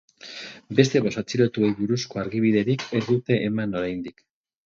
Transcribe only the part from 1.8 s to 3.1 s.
buruzko argibiderik ez